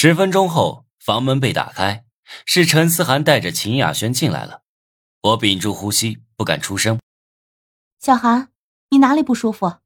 [0.00, 2.04] 十分钟后，房门被打开，
[2.46, 4.62] 是陈思涵带着秦雅轩进来了。
[5.22, 7.00] 我屏住呼吸，不敢出声。
[7.98, 8.52] 小涵，
[8.90, 9.78] 你哪里不舒服？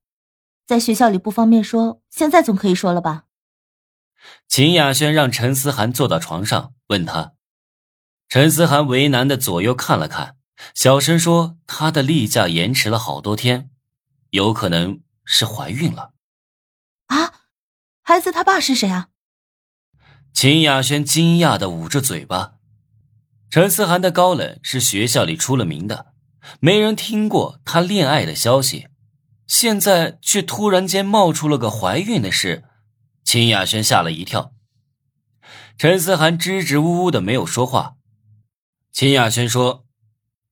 [0.67, 3.25] 在学校里不方便说，现在总可以说了吧？
[4.47, 7.33] 秦雅轩让陈思涵坐到床上，问他。
[8.29, 10.37] 陈思涵为难的左右看了看，
[10.75, 13.71] 小声说：“她的例假延迟了好多天，
[14.29, 16.13] 有可能是怀孕了。”
[17.09, 17.33] 啊，
[18.03, 19.09] 孩子他爸是谁啊？
[20.33, 22.55] 秦雅轩惊讶的捂着嘴巴。
[23.51, 26.15] 陈思涵的高冷是学校里出了名的，
[26.59, 28.89] 没人听过他恋爱的消息，
[29.47, 32.65] 现在却突然间冒出了个怀孕的事，
[33.23, 34.53] 秦雅轩吓了一跳。
[35.77, 37.97] 陈思涵支支吾吾的没有说话。
[38.91, 39.85] 秦雅轩说：“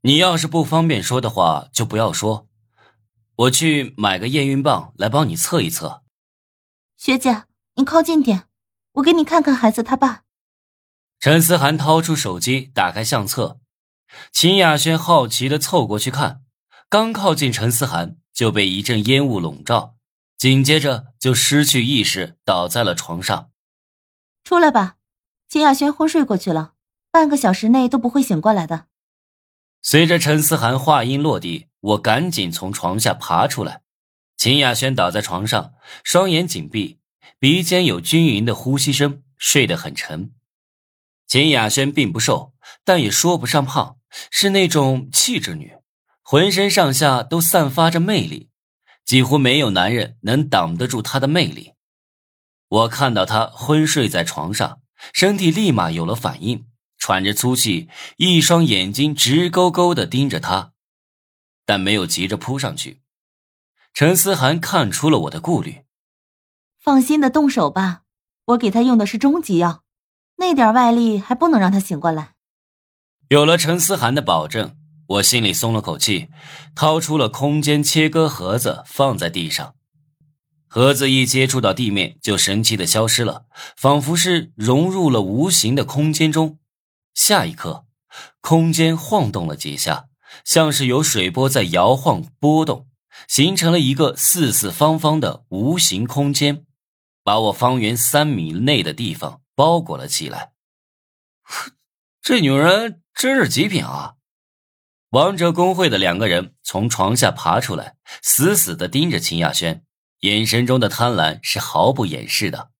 [0.03, 2.47] 你要是不方便说的话，就不要说，
[3.37, 6.03] 我去买个验孕棒来帮你测一测。”
[6.99, 7.45] 学姐，
[7.77, 8.50] 你靠近点。
[8.95, 10.23] 我给你看看孩子他爸。
[11.19, 13.61] 陈思涵掏出手机，打开相册。
[14.33, 16.43] 秦雅轩好奇的凑过去看，
[16.89, 19.97] 刚靠近陈思涵，就被一阵烟雾笼罩，
[20.37, 23.51] 紧接着就失去意识，倒在了床上。
[24.43, 24.97] 出来吧，
[25.49, 26.73] 秦雅轩昏睡过去了，
[27.11, 28.87] 半个小时内都不会醒过来的。
[29.83, 33.83] 随着陈思涵话音落地，我赶紧从床下爬出来。
[34.37, 37.00] 秦雅轩倒在床上，双眼紧闭。
[37.41, 40.35] 鼻尖有均匀的呼吸声，睡得很沉。
[41.27, 42.53] 秦雅轩并不瘦，
[42.85, 43.97] 但也说不上胖，
[44.31, 45.73] 是那种气质女，
[46.21, 48.51] 浑身上下都散发着魅力，
[49.07, 51.73] 几乎没有男人能挡得住她的魅力。
[52.69, 54.83] 我看到她昏睡在床上，
[55.15, 56.67] 身体立马有了反应，
[56.99, 57.89] 喘着粗气，
[58.19, 60.75] 一双眼睛直勾勾的盯着她，
[61.65, 63.01] 但没有急着扑上去。
[63.95, 65.87] 陈思涵看出了我的顾虑。
[66.83, 68.05] 放心的动手吧，
[68.47, 69.83] 我给他用的是终极药，
[70.39, 72.33] 那点外力还不能让他醒过来。
[73.29, 74.75] 有了陈思涵的保证，
[75.07, 76.29] 我心里松了口气，
[76.75, 79.75] 掏出了空间切割盒子放在地上。
[80.69, 83.45] 盒子一接触到地面就神奇的消失了，
[83.77, 86.59] 仿佛是融入了无形的空间中。
[87.13, 87.85] 下一刻，
[88.41, 90.07] 空间晃动了几下，
[90.47, 92.87] 像是有水波在摇晃波动，
[93.29, 96.65] 形成了一个四四方方的无形空间。
[97.23, 100.53] 把我方圆三米内的地方包裹了起来。
[102.23, 104.15] 这女人真是极品啊！
[105.11, 109.85] 王者公会的两个人从床下爬出来，死死的盯着秦雅轩，
[110.21, 112.71] 眼神中的贪婪是毫不掩饰的。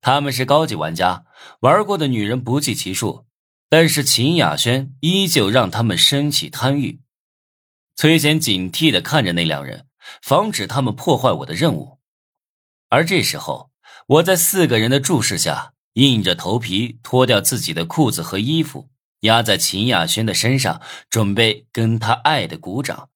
[0.00, 1.24] 他们是高级玩家，
[1.60, 3.26] 玩过的女人不计其数，
[3.68, 7.00] 但是秦雅轩依旧让他们升起贪欲。
[7.94, 9.86] 崔贤警惕的看着那两人，
[10.20, 12.00] 防止他们破坏我的任务。
[12.88, 13.70] 而这时候，
[14.06, 18.88] 我在四个人的注视下，硬着头皮脱掉自己的裤子和衣服，
[19.20, 20.80] 压在秦亚轩的身上，
[21.10, 23.08] 准备跟他爱的鼓掌。